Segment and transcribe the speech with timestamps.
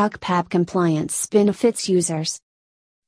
[0.00, 2.40] CPAP compliance benefits users.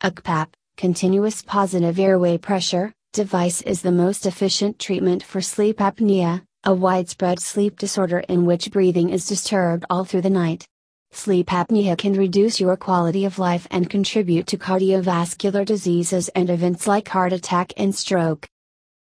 [0.03, 6.75] CPAP, continuous positive airway pressure, device is the most efficient treatment for sleep apnea, a
[6.75, 10.67] widespread sleep disorder in which breathing is disturbed all through the night.
[11.13, 16.87] Sleep apnea can reduce your quality of life and contribute to cardiovascular diseases and events
[16.87, 18.47] like heart attack and stroke.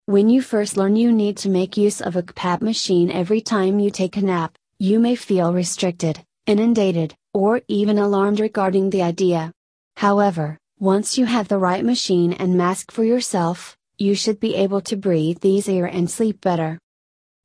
[0.06, 3.78] When you first learn you need to make use of a CPAP machine every time
[3.78, 9.52] you take a nap, you may feel restricted, inundated, or even alarmed regarding the idea.
[9.96, 14.80] However, once you have the right machine and mask for yourself, you should be able
[14.80, 16.78] to breathe easier and sleep better.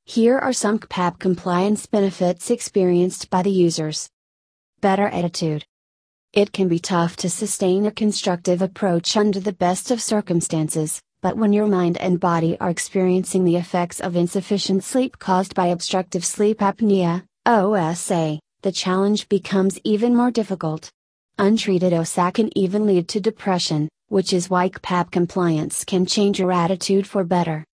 [0.04, 4.08] Here are some CPAP compliance benefits experienced by the users.
[4.80, 5.64] Better attitude.
[6.32, 11.36] It can be tough to sustain a constructive approach under the best of circumstances, but
[11.36, 16.24] when your mind and body are experiencing the effects of insufficient sleep caused by obstructive
[16.24, 20.90] sleep apnea, OSA, the challenge becomes even more difficult.
[21.38, 26.52] Untreated OSA can even lead to depression, which is why CPAP compliance can change your
[26.52, 27.64] attitude for better.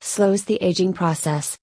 [0.00, 1.56] Slows the aging process.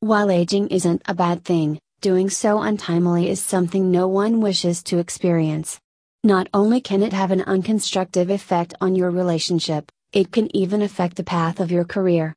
[0.00, 4.98] While aging isn't a bad thing, doing so untimely is something no one wishes to
[4.98, 5.78] experience.
[6.24, 11.16] Not only can it have an unconstructive effect on your relationship, it can even affect
[11.16, 12.34] the path of your career.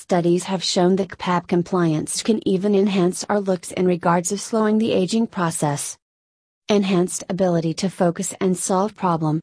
[0.00, 4.78] Studies have shown that CPAP compliance can even enhance our looks in regards of slowing
[4.78, 5.98] the aging process.
[6.68, 9.40] Enhanced ability to focus and solve problem.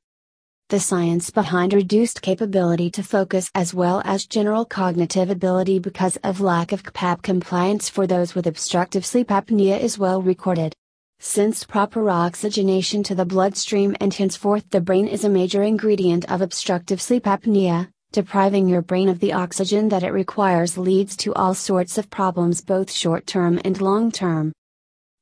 [0.69, 6.39] The science behind reduced capability to focus as well as general cognitive ability because of
[6.39, 10.73] lack of CPAP compliance for those with obstructive sleep apnea is well recorded.
[11.19, 16.41] Since proper oxygenation to the bloodstream and henceforth the brain is a major ingredient of
[16.41, 21.53] obstructive sleep apnea, Depriving your brain of the oxygen that it requires leads to all
[21.53, 24.53] sorts of problems, both short term and long term.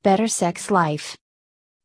[0.03, 1.17] Better sex life.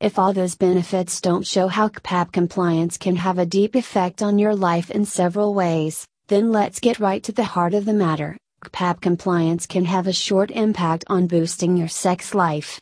[0.00, 4.39] If all those benefits don't show how CPAP compliance can have a deep effect on
[4.39, 8.37] your life in several ways, then let's get right to the heart of the matter.
[8.65, 12.78] CPAP compliance can have a short impact on boosting your sex life.